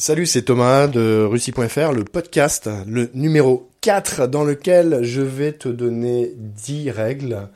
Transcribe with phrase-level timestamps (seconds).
[0.00, 5.68] Salut, c'est Thomas de Russie.fr, le podcast, le numéro 4 dans lequel je vais te
[5.68, 7.48] donner 10 règles,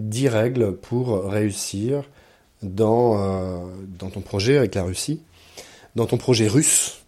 [0.00, 2.02] 10 règles pour réussir
[2.64, 3.58] dans, euh,
[3.96, 5.20] dans ton projet avec la Russie,
[5.94, 7.04] dans ton projet russe.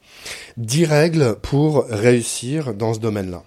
[0.57, 3.43] 10 règles pour réussir dans ce domaine-là.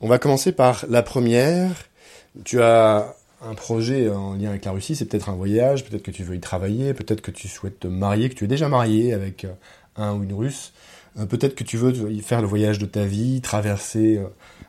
[0.00, 1.72] On va commencer par la première.
[2.44, 6.10] Tu as un projet en lien avec la Russie, c'est peut-être un voyage, peut-être que
[6.10, 9.14] tu veux y travailler, peut-être que tu souhaites te marier, que tu es déjà marié
[9.14, 9.52] avec euh,
[9.96, 10.72] un ou une russe.
[11.18, 11.92] Euh, peut-être que tu veux
[12.22, 14.26] faire le voyage de ta vie, traverser euh,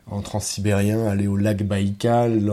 [0.07, 2.51] en transsibérien, aller au lac Baïkal,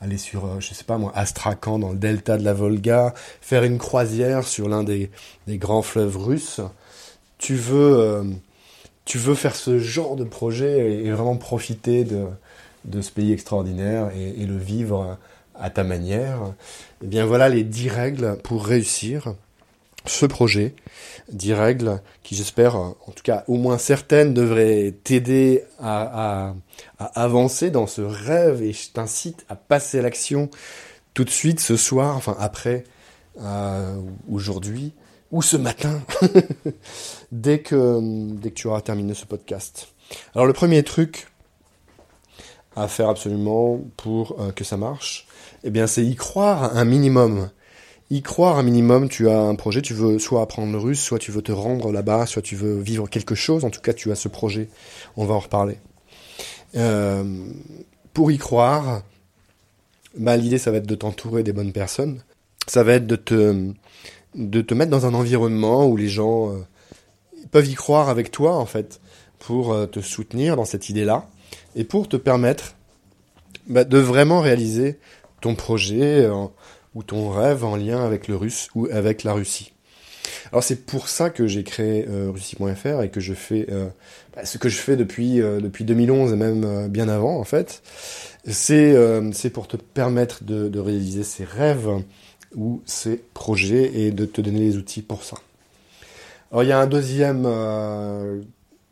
[0.00, 3.64] aller sur, euh, je sais pas moi, Astrakhan dans le delta de la Volga, faire
[3.64, 5.10] une croisière sur l'un des,
[5.48, 6.60] grands fleuves russes.
[7.38, 8.24] Tu veux,
[9.04, 12.26] tu veux faire ce genre de projet et, vraiment profiter de,
[12.84, 15.18] de ce pays extraordinaire et, et, le vivre
[15.58, 16.52] à ta manière.
[17.02, 19.34] Eh bien voilà les dix règles pour réussir
[20.06, 20.74] ce projet,
[21.32, 26.54] 10 règles qui j'espère, en tout cas au moins certaines, devraient t'aider à,
[26.98, 30.50] avancer dans ce rêve et je t'incite à passer à l'action
[31.14, 32.84] tout de suite ce soir, enfin après,
[33.40, 33.96] euh,
[34.30, 34.92] aujourd'hui
[35.30, 36.00] ou ce matin,
[37.32, 38.00] dès, que,
[38.34, 39.88] dès que tu auras terminé ce podcast.
[40.34, 41.28] Alors le premier truc
[42.74, 45.26] à faire absolument pour euh, que ça marche,
[45.62, 47.50] eh bien c'est y croire un minimum
[48.10, 51.20] y croire un minimum, tu as un projet, tu veux soit apprendre le russe, soit
[51.20, 54.10] tu veux te rendre là-bas, soit tu veux vivre quelque chose, en tout cas tu
[54.10, 54.68] as ce projet,
[55.16, 55.78] on va en reparler.
[56.74, 57.46] Euh,
[58.12, 59.02] pour y croire,
[60.16, 62.22] bah, l'idée ça va être de t'entourer des bonnes personnes,
[62.66, 66.58] ça va être de te, mettre dans un environnement où les gens euh,
[67.52, 69.00] peuvent y croire avec toi en fait,
[69.38, 71.28] pour euh, te soutenir dans cette idée-là,
[71.76, 72.74] et pour te permettre
[73.68, 74.98] bah, de vraiment réaliser
[75.40, 76.28] ton projet
[76.94, 79.72] ou ton rêve en lien avec le russe ou avec la Russie.
[80.52, 83.88] Alors c'est pour ça que j'ai créé euh, Russie.fr et que je fais euh,
[84.34, 87.82] bah, ce que je fais depuis euh, depuis 2011 et même bien avant en fait.
[88.46, 88.96] C'est
[89.32, 91.90] c'est pour te permettre de, de, réaliser ces rêves
[92.56, 95.36] ou ces projets et de te donner les outils pour ça.
[96.50, 97.46] Alors il y a un deuxième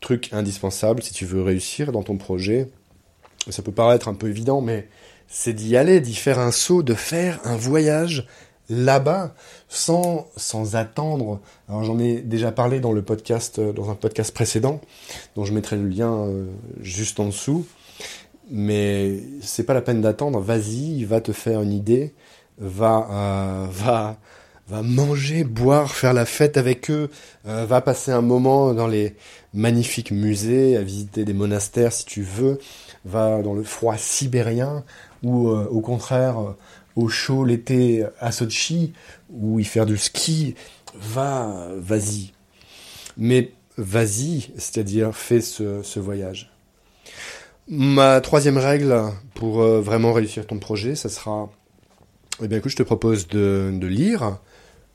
[0.01, 2.69] truc indispensable si tu veux réussir dans ton projet.
[3.49, 4.87] Ça peut paraître un peu évident, mais
[5.29, 8.27] c'est d'y aller, d'y faire un saut, de faire un voyage
[8.71, 9.35] là-bas
[9.69, 11.41] sans sans attendre.
[11.69, 14.81] Alors j'en ai déjà parlé dans le podcast euh, dans un podcast précédent
[15.37, 16.47] dont je mettrai le lien euh,
[16.81, 17.67] juste en dessous.
[18.51, 22.15] Mais c'est pas la peine d'attendre, vas-y, va te faire une idée,
[22.59, 24.17] va euh, va
[24.69, 27.09] va manger, boire, faire la fête avec eux,
[27.45, 29.17] va passer un moment dans les
[29.55, 32.59] magnifiques musées, à visiter des monastères si tu veux,
[33.05, 34.85] va dans le froid sibérien,
[35.23, 36.57] ou euh, au contraire euh,
[36.97, 38.93] au chaud l'été à Sochi
[39.31, 40.55] ou y faire du ski,
[40.95, 42.33] va, vas-y.
[43.17, 46.51] Mais vas-y, c'est-à-dire fais ce, voyage.
[47.69, 51.51] Ma troisième règle pour euh, vraiment réussir ton projet, ça sera,
[52.43, 54.39] eh bien écoute, je te propose de, de lire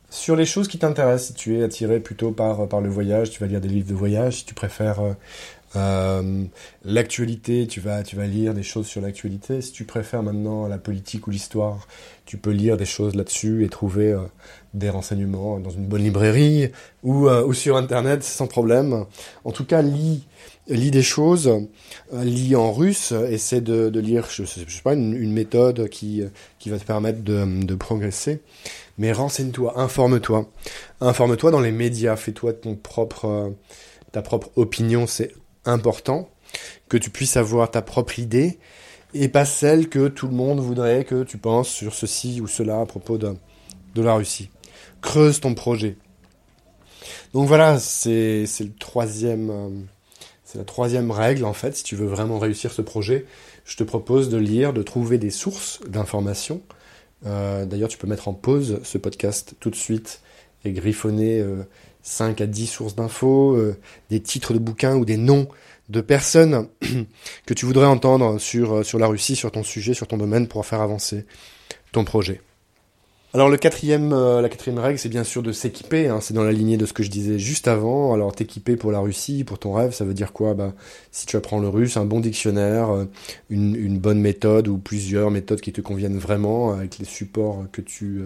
[0.09, 1.30] sur les choses qui t'intéressent.
[1.30, 3.96] Si tu es attiré plutôt par, par le voyage, tu vas lire des livres de
[3.96, 4.38] voyage.
[4.38, 5.16] Si tu préfères
[5.76, 6.44] euh,
[6.86, 9.62] l'actualité, tu vas, tu vas lire des choses sur l'actualité.
[9.62, 11.88] Si tu préfères maintenant la politique ou l'histoire,
[12.26, 14.22] tu peux lire des choses là-dessus et trouver euh,
[14.74, 16.70] des renseignements dans une bonne librairie
[17.02, 19.06] ou, euh, ou sur Internet sans problème.
[19.46, 20.24] En tout cas, lis,
[20.68, 21.52] lis des choses,
[22.14, 26.22] lis en russe, essaie de, lire, je, sais, sais pas, une, une, méthode qui,
[26.60, 28.42] qui va te permettre de, de progresser.
[29.00, 30.50] Mais renseigne-toi, informe-toi.
[31.02, 33.54] Informe-toi dans les médias, fais-toi ton propre,
[34.12, 35.34] ta propre opinion, c'est
[35.66, 36.29] important,
[36.90, 38.59] que tu puisses avoir ta propre idée
[39.13, 42.79] et pas celle que tout le monde voudrait que tu penses sur ceci ou cela
[42.79, 43.34] à propos de,
[43.96, 44.50] de la Russie.
[45.01, 45.97] Creuse ton projet.
[47.34, 49.69] Donc voilà, c'est le troisième, euh,
[50.44, 51.75] c'est la troisième règle en fait.
[51.75, 53.25] Si tu veux vraiment réussir ce projet,
[53.66, 56.62] je te propose de lire, de trouver des sources d'informations.
[57.25, 60.22] Euh, D'ailleurs, tu peux mettre en pause ce podcast tout de suite
[60.66, 61.63] et griffonner euh,
[62.03, 63.78] 5 à 10 sources d'infos, euh,
[64.10, 65.48] des titres de bouquins ou des noms
[65.89, 66.68] de personnes
[67.45, 70.48] que tu voudrais entendre sur, euh, sur la Russie, sur ton sujet, sur ton domaine
[70.48, 71.25] pour faire avancer
[71.92, 72.42] ton projet.
[73.33, 76.07] Alors le quatrième, euh, la quatrième règle, c'est bien sûr de s'équiper.
[76.07, 78.13] Hein, c'est dans la lignée de ce que je disais juste avant.
[78.13, 80.54] Alors t'équiper pour la Russie, pour ton rêve, ça veut dire quoi?
[80.54, 80.74] Bah
[81.12, 83.07] si tu apprends le russe, un bon dictionnaire,
[83.50, 88.24] une, bonne méthode ou plusieurs méthodes qui te conviennent vraiment avec les supports que tu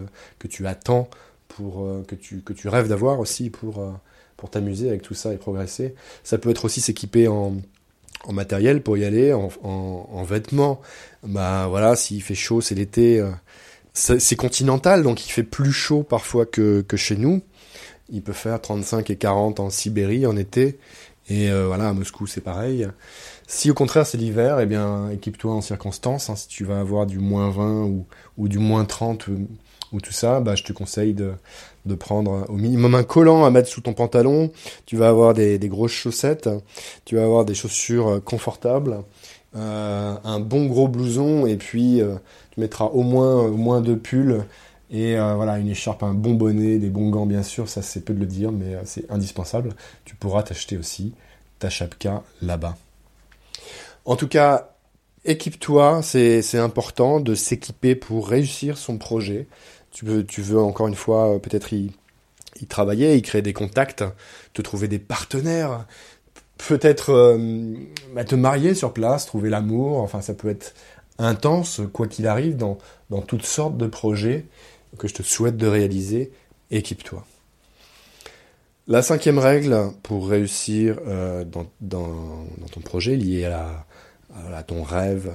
[0.66, 1.10] attends
[1.48, 3.92] pour, euh, que, tu, que tu rêves d'avoir aussi pour, euh,
[4.36, 5.96] pour t'amuser avec tout ça et progresser.
[6.24, 7.58] Ça peut être aussi s'équiper en,
[8.30, 10.82] matériel pour y aller, en, en, en vêtements.
[11.24, 13.20] Bah voilà, s'il fait chaud, c'est l'été.
[13.20, 13.32] Euh,
[13.94, 17.42] c'est continental, donc il fait plus chaud parfois que, que chez nous.
[18.10, 20.78] il peut faire 35 et 40 en Sibérie en été.
[21.30, 22.88] Et voilà, à Moscou, c'est pareil.
[23.48, 26.30] Si au contraire c'est l'hiver, eh bien, équipe-toi en circonstance.
[26.30, 26.36] Hein.
[26.36, 28.06] si tu vas avoir du moins 20 ou,
[28.38, 29.30] ou du moins 30
[29.92, 31.34] ou, ou, tout ça, bah, je te conseille de,
[31.88, 34.52] de prendre au minimum un collant à mettre sous ton pantalon.
[34.86, 36.50] Tu vas avoir des, grosses chaussettes.
[37.06, 39.04] Tu vas avoir des chaussures euh, confortables.
[39.56, 42.16] Euh, un bon gros blouson et puis euh,
[42.52, 44.46] tu mettras au moins, au moins deux pulls
[44.92, 48.14] et voilà, une écharpe, un bon bonnet, des bons gants, bien sûr, ça c'est peu
[48.14, 49.76] de le dire, mais c'est indispensable.
[50.06, 51.12] Tu pourras t'acheter aussi
[51.60, 52.78] ta chapka là-bas.
[54.06, 54.70] En tout cas,
[55.26, 59.48] équipe-toi, c'est important de s'équiper pour réussir son projet.
[59.98, 61.92] Tu veux, encore une fois euh, peut-être y,
[62.70, 64.04] travailler, y créer des contacts,
[64.54, 65.88] te trouver des partenaires,
[66.68, 67.74] peut-être euh,
[68.14, 70.76] bah, te marier sur place, trouver l'amour, enfin ça peut être
[71.18, 72.78] intense, quoi qu'il arrive, dans,
[73.10, 74.46] dans toutes sortes de projets
[75.00, 76.32] que je te souhaite de réaliser,
[76.70, 77.26] équipe-toi.
[78.88, 83.84] La cinquième règle pour réussir euh, dans, dans, ton projet lié à,
[84.68, 85.34] ton rêve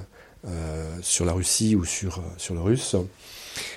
[1.01, 2.95] sur la Russie ou sur, sur le russe,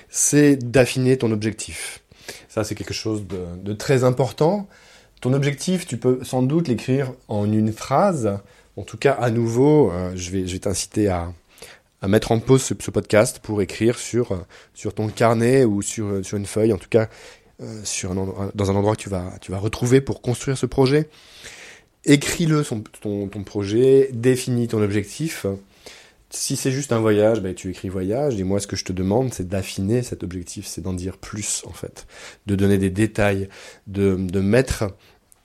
[0.09, 2.01] c'est d'affiner ton objectif.
[2.49, 4.67] Ça, c'est quelque chose de, très important.
[5.21, 8.39] Ton objectif, tu peux sans doute l'écrire en une phrase.
[8.75, 11.31] En tout cas, à nouveau, euh, je vais, t'inciter à,
[12.07, 14.45] mettre en pause ce, podcast pour écrire sur,
[14.95, 17.09] ton carnet ou sur, une feuille, en tout cas
[17.61, 17.81] euh,
[18.53, 21.09] dans un endroit que tu vas, tu vas retrouver pour construire ce projet.
[22.05, 25.45] Écris-le ton, ton projet, définis ton objectif.
[26.29, 28.39] Si c'est juste un voyage, bah, tu écris voyage.
[28.39, 31.63] Et moi, ce que je te demande, c'est d'affiner cet objectif, c'est d'en dire plus,
[31.65, 32.05] en fait.
[32.45, 33.47] De donner des détails,
[33.87, 34.95] de, mettre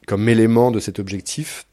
[0.07, 1.67] comme élément de cet objectif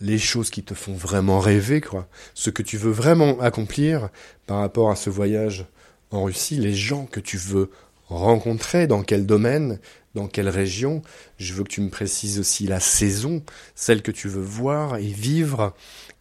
[0.00, 2.06] les choses qui te font vraiment rêver, quoi.
[2.34, 4.10] Ce que tu veux vraiment accomplir
[4.46, 5.66] par rapport à ce voyage
[6.12, 7.70] en Russie, les gens que tu veux
[8.06, 9.80] rencontrer, dans quel domaine,
[10.14, 11.02] dans quelle région.
[11.38, 13.42] Je veux que tu me précises aussi la saison,
[13.74, 15.74] celle que tu veux voir et vivre,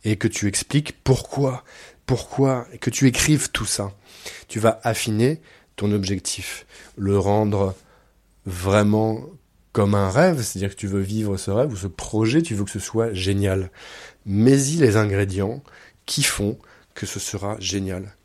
[0.04, 1.64] et que tu expliques pourquoi,
[2.08, 3.92] pourquoi, que tu écrives tout ça.
[4.48, 5.42] Tu vas affiner
[5.76, 6.66] ton objectif,
[6.98, 7.76] le rendre
[8.48, 9.22] vraiment
[9.74, 12.64] comme un rêve, c'est-à-dire que tu veux vivre ce rêve ou ce projet, tu veux
[12.64, 13.70] que ce soit génial.
[14.26, 15.62] Mets-y les ingrédients
[16.08, 16.58] qui font
[16.96, 18.16] que ce sera génial.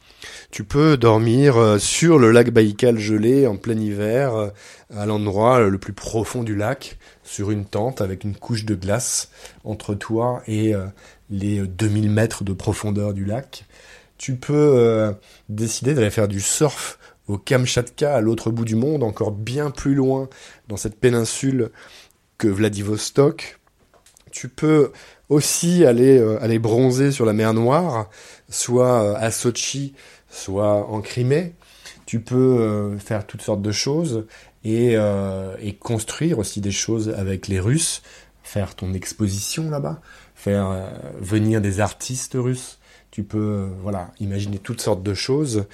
[0.50, 4.48] Tu peux dormir euh, sur le lac Baïkal gelé en plein hiver, euh,
[4.96, 9.30] à l'endroit le plus profond du lac, sur une tente avec une couche de glace
[9.64, 10.86] entre toi et euh,
[11.30, 13.64] les 2000 mètres de profondeur du lac.
[14.22, 15.16] Tu peux
[15.48, 19.96] décider d'aller faire du surf au Kamchatka, à l'autre bout du monde, encore bien plus
[19.96, 20.28] loin
[20.68, 21.72] dans cette péninsule
[22.38, 23.58] que Vladivostok.
[24.30, 24.92] Tu peux
[25.28, 28.10] aussi aller, euh, aller bronzer sur la mer Noire,
[28.48, 29.94] soit euh, à Sochi,
[30.30, 31.54] soit en Crimée.
[32.06, 34.26] Tu peux euh, faire toutes sortes de choses
[34.64, 38.02] et, euh, construire aussi des choses avec les Russes,
[38.42, 40.00] faire ton exposition là-bas,
[40.34, 40.90] faire euh,
[41.20, 42.78] venir des artistes russes.
[43.12, 45.66] Tu peux voilà imaginer toutes sortes de choses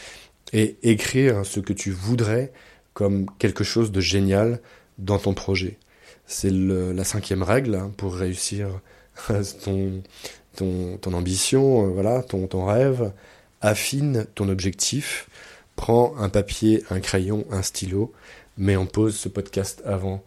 [0.52, 2.52] et écrire ce que tu voudrais
[2.94, 4.61] comme quelque chose de génial
[4.99, 5.79] dans ton projet.
[6.26, 8.69] C'est la cinquième règle hein, pour réussir
[9.64, 10.02] ton,
[10.56, 13.12] ton, ton ambition, euh, voilà, ton, ton rêve.
[13.61, 15.29] Affine ton objectif.
[15.75, 18.12] Prends un papier, un crayon, un stylo.
[18.56, 20.23] Mets en pause ce podcast avant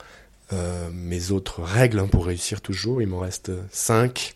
[0.53, 3.01] euh, mes autres règles hein, pour réussir toujours.
[3.01, 4.35] Il m'en reste cinq.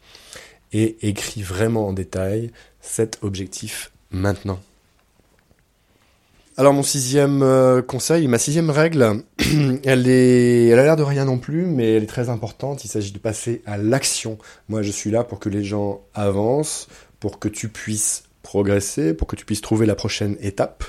[0.78, 2.52] Et écris vraiment en détail
[2.82, 4.60] cet objectif maintenant.
[6.58, 9.24] Alors mon sixième euh, conseil, ma sixième règle,
[9.86, 12.84] elle est, elle a l'air de rien non plus, mais elle est très importante.
[12.84, 14.38] Il s'agit de passer à l'action.
[14.68, 16.90] Moi, je suis là pour que les gens avancent,
[17.22, 20.84] pour que tu puisses progresser, pour que tu puisses trouver la prochaine étape,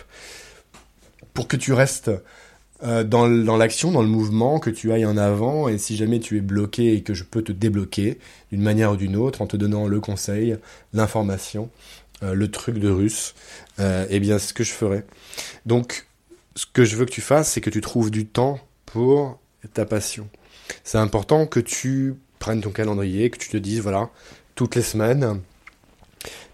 [1.32, 2.10] pour que tu restes
[2.82, 5.68] euh, dans, l'action, dans le mouvement, que tu ailles en avant.
[5.68, 8.18] Et si jamais tu es bloqué et que je peux te débloquer
[8.52, 10.56] d'une manière ou d'une autre en te donnant le conseil,
[10.92, 11.70] l'information,
[12.22, 13.34] euh, le truc de russe,
[13.80, 15.04] euh, eh bien, ce que je ferai.
[15.64, 16.06] Donc,
[16.54, 19.38] ce que je veux que tu fasses, c'est que tu trouves du temps pour
[19.72, 20.28] ta passion.
[20.84, 24.10] C'est important que tu prennes ton calendrier, que tu te dises, voilà,
[24.54, 25.40] toutes les semaines,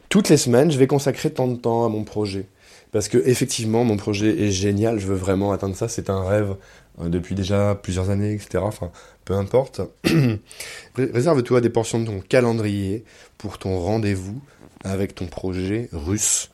[0.08, 2.46] toutes les semaines, je vais consacrer tant de temps à mon projet.
[2.92, 6.56] Parce que effectivement, mon projet est génial, je veux vraiment atteindre ça, c'est un rêve
[7.00, 8.58] euh, depuis déjà plusieurs années, etc.
[8.58, 8.92] Enfin,
[9.24, 9.80] peu importe.
[10.96, 13.04] Réserve-toi des portions de ton calendrier
[13.38, 14.40] pour ton rendez-vous
[14.84, 16.50] avec ton projet russe.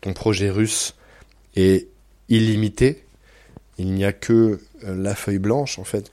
[0.00, 0.96] Ton projet russe
[1.54, 1.86] est
[2.28, 3.04] illimité.
[3.78, 6.10] Il n'y a que euh, la feuille blanche, en fait,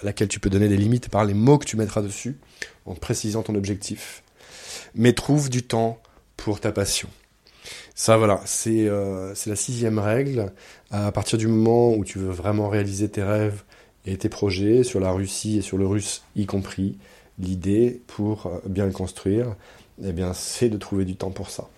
[0.00, 2.38] à laquelle tu peux donner des limites par les mots que tu mettras dessus,
[2.86, 4.22] en précisant ton objectif.
[4.94, 6.00] Mais trouve du temps
[6.36, 7.08] pour ta passion.
[8.00, 10.52] Ça, voilà, c'est euh, la sixième règle.
[10.92, 13.64] À partir du moment où tu veux vraiment réaliser tes rêves
[14.06, 16.96] et tes projets sur la Russie et sur le russe y compris,
[17.40, 19.56] l'idée pour bien le construire,
[20.04, 21.68] eh bien, c'est de trouver du temps pour ça.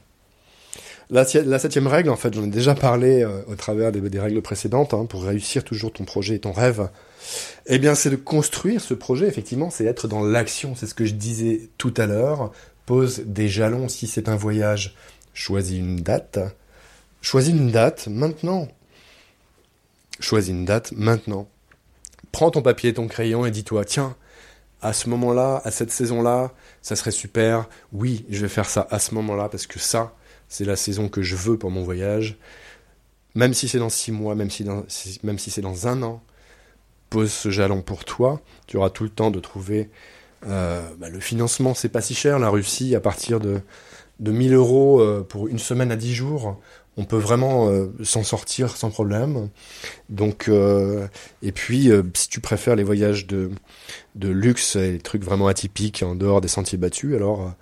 [1.09, 4.93] La, septième règle, en fait, j'en ai déjà parlé euh, au travers des, règles précédentes,
[4.93, 6.91] hein, pour réussir toujours ton projet et ton rêve,
[7.65, 11.07] eh bien, c'est de construire ce projet, effectivement, c'est être dans l'action, c'est ce que
[11.07, 12.53] je disais tout à l'heure,
[12.85, 14.95] pose des jalons si c'est un voyage,
[15.35, 16.39] choisis une date,
[17.23, 18.69] choisis une date maintenant,
[20.21, 21.49] choisis une date maintenant,
[22.33, 24.17] prends ton papier, ton crayon et dis-toi, tiens,
[24.83, 28.99] à ce moment-là, à cette saison-là, ça serait super, oui, je vais faire ça à
[28.99, 30.15] ce moment-là, parce que ça,
[30.49, 32.39] c'est la saison que je veux pour mon voyage.
[33.35, 34.67] Même si c'est dans six mois, même si,
[35.23, 36.23] même si c'est dans un an,
[37.11, 38.41] pose ce jalon pour toi.
[38.67, 39.91] Tu auras tout le temps de trouver
[40.47, 41.75] euh, bah, le financement.
[41.75, 42.39] C'est pas si cher.
[42.39, 43.61] La Russie, à partir de,
[44.21, 46.61] de 1000 euros euh, pour une semaine à 10 jours,
[46.97, 49.49] on peut vraiment euh, s'en sortir sans problème.
[50.09, 50.51] Donc,
[51.43, 53.51] et puis, si tu préfères les voyages de,
[54.15, 57.53] de luxe et les trucs vraiment atypiques en dehors des sentiers battus, alors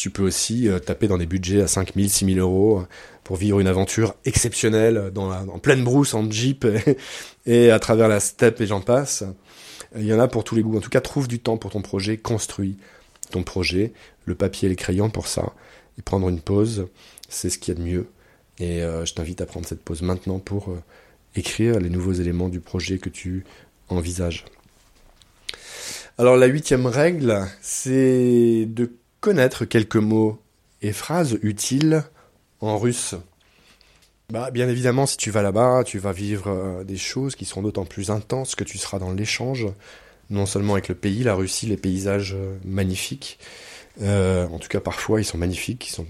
[0.00, 2.88] tu peux aussi euh, taper dans des budgets à 5000, 6000 euros euh,
[3.22, 6.66] pour vivre une aventure exceptionnelle dans la, en pleine brousse, en jeep
[7.46, 9.24] et, à travers la steppe et j'en passe.
[9.94, 10.78] Il y en a pour tous les goûts.
[10.78, 12.78] En tout cas, trouve du temps pour ton projet, construis
[13.30, 13.92] ton projet,
[14.24, 15.52] le papier et les crayons pour ça,
[16.00, 16.88] et prendre une pause,
[17.28, 18.06] c'est ce qu'il y a de mieux.
[18.58, 20.74] Et euh, je t'invite à prendre cette pause maintenant pour
[21.36, 23.44] écrire les nouveaux éléments du projet que tu
[23.88, 24.44] envisages.
[26.18, 30.40] Alors la huitième règle, c'est de connaître quelques mots
[30.82, 32.02] et phrases utiles
[32.60, 33.14] en russe.
[34.30, 37.62] Bah, bien évidemment, si tu vas là-bas, tu vas vivre euh, des choses qui seront
[37.62, 39.66] d'autant plus intenses que tu seras dans l'échange,
[40.30, 43.38] non seulement avec le pays, la Russie, les paysages euh, magnifiques.
[44.00, 45.88] Euh, en tout cas, parfois, ils sont magnifiques.
[45.88, 46.06] Ils sont...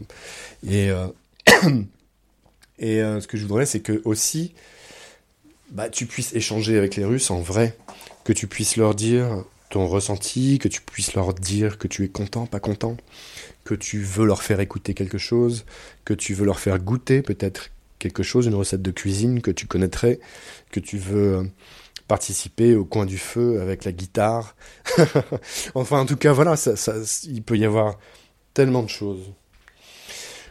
[0.66, 0.90] Et,
[2.78, 4.54] et ce que je voudrais, c'est que aussi,
[5.70, 7.76] bah, tu puisses échanger avec les Russes en vrai,
[8.24, 12.08] que tu puisses leur dire ton ressenti, que tu puisses leur dire que tu es
[12.08, 12.96] content, pas content,
[13.64, 15.64] que tu veux leur faire écouter quelque chose,
[16.04, 19.66] que tu veux leur faire goûter peut-être quelque chose, une recette de cuisine que tu
[19.66, 20.18] connaîtrais,
[20.72, 21.44] que tu veux euh,
[22.10, 24.56] participer au coin du feu avec la guitare.
[25.76, 26.56] enfin, en tout cas, voilà,
[27.22, 28.00] il peut y avoir
[28.52, 29.32] tellement de choses.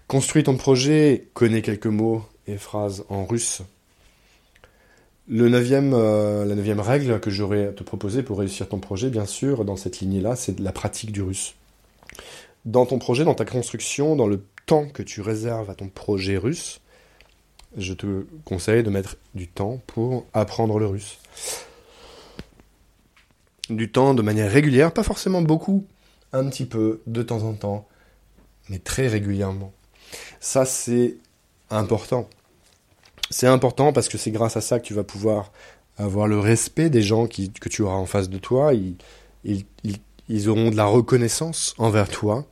[0.08, 3.62] Construis ton projet, connais quelques mots et phrases en russe.
[5.30, 9.66] Euh, la neuvième règle que j'aurais à te proposer pour réussir ton projet, bien sûr,
[9.66, 11.56] dans cette lignée-là, c'est la pratique du russe.
[12.64, 16.38] Dans ton projet, dans ta construction, dans le temps que tu réserves à ton projet
[16.38, 16.80] russe,
[17.78, 21.18] je te conseille de mettre du temps pour apprendre le russe.
[23.70, 25.86] Du temps de manière régulière, pas forcément beaucoup,
[26.34, 27.88] un petit peu, de temps en temps,
[28.70, 29.72] mais très régulièrement.
[30.40, 31.18] Ça, c'est
[31.70, 32.28] important.
[33.30, 35.52] C'est important parce que c'est grâce à ça que tu vas pouvoir
[35.98, 38.74] avoir le respect des gens que tu auras en face de toi.
[38.74, 42.46] Ils, auront de la reconnaissance envers toi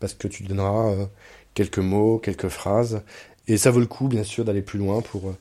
[0.00, 1.06] parce que tu donneras euh,
[1.54, 3.02] quelques mots, quelques phrases.
[3.48, 5.36] Et ça vaut le coup, bien sûr, d'aller plus loin pour, euh,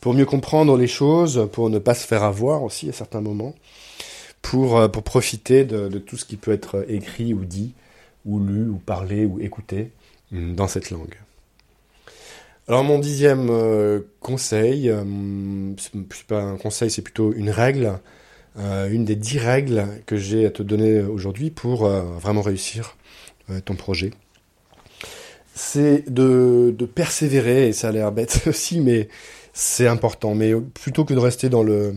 [0.00, 3.54] pour mieux comprendre les choses, pour ne pas se faire avoir aussi à certains moments,
[4.42, 7.72] pour, euh, pour profiter de, tout ce qui peut être écrit ou dit,
[8.24, 9.90] ou lu, ou parlé, ou écouté
[10.30, 11.16] mm, dans cette langue.
[12.68, 15.02] Alors mon dixième euh, conseil, euh,
[15.78, 17.98] c'est pas un conseil, c'est plutôt une règle,
[18.58, 22.96] une des dix règles que j'ai à te donner aujourd'hui pour vraiment réussir
[23.66, 24.12] ton projet.
[25.58, 29.08] C'est de, de, persévérer, et ça a l'air bête aussi, mais
[29.52, 30.34] c'est important.
[30.34, 31.94] Mais plutôt que de rester dans le,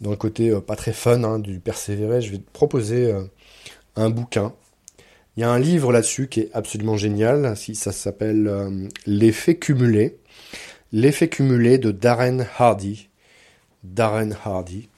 [0.00, 3.14] dans le côté pas très fun hein, du persévérer, je vais te proposer
[3.94, 4.54] un bouquin
[5.38, 9.54] il y a un livre là-dessus qui est absolument génial, si ça s'appelle euh, L'effet
[9.54, 10.18] cumulé.
[10.90, 13.08] L'effet cumulé de Darren Hardy.
[13.84, 14.88] Darren Hardy,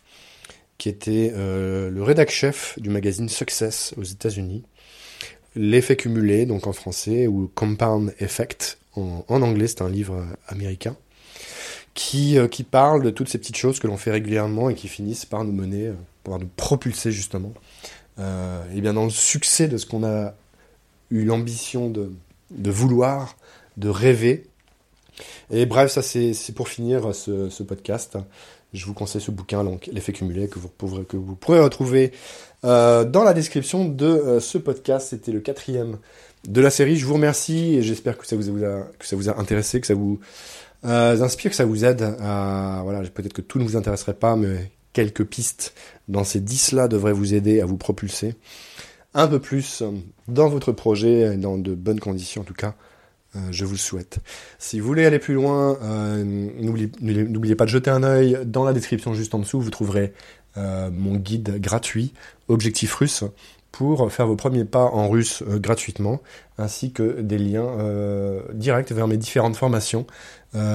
[0.79, 4.65] qui était euh, le rédac chef du magazine Success aux États-Unis.
[5.57, 10.97] L'effet cumulé, donc en français, ou Compound Effect en, anglais, c'est un livre américain,
[11.95, 14.89] qui, euh, qui parle de toutes ces petites choses que l'on fait régulièrement et qui
[14.89, 15.93] finissent par nous mener,
[16.25, 17.53] par nous propulser justement
[18.21, 20.35] euh, et bien dans le succès de ce qu'on a
[21.11, 22.13] eu l'ambition de,
[22.51, 23.37] de, vouloir,
[23.77, 24.47] de rêver.
[25.51, 28.19] Et bref, ça c'est pour finir ce, podcast.
[28.73, 30.69] Je vous conseille ce bouquin, l'effet cumulé, que vous
[31.05, 32.13] que vous pourrez retrouver
[32.65, 35.09] euh, dans la description de euh, ce podcast.
[35.11, 35.99] C'était le quatrième
[36.47, 36.97] de la série.
[36.97, 39.87] Je vous remercie et j'espère que ça vous a, que ça vous a intéressé, que
[39.87, 40.21] ça vous
[40.85, 42.03] euh, inspire, que ça vous aide.
[42.21, 45.75] À, voilà, peut-être que tout ne vous intéresserait pas, mais quelques pistes
[46.09, 48.35] dans ces 10-là devraient vous aider à vous propulser
[49.13, 49.83] un peu plus
[50.29, 52.75] dans votre projet, dans de bonnes conditions en tout cas.
[53.37, 54.19] Euh, je vous le souhaite.
[54.59, 58.73] Si vous voulez aller plus loin, euh, n'oubliez pas de jeter un œil dans la
[58.73, 59.61] description juste en dessous.
[59.61, 60.13] Vous trouverez
[60.57, 62.13] mon guide gratuit
[62.49, 63.25] Objectif russe
[63.71, 66.21] pour faire vos premiers pas en russe gratuitement,
[66.59, 67.71] ainsi que des liens
[68.53, 70.07] directs vers mes différentes formations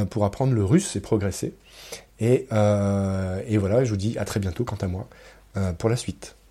[0.10, 1.53] pour apprendre le russe et progresser.
[2.22, 5.10] Et, et, voilà, je vous dis à très bientôt quant à moi
[5.77, 6.38] pour la suite.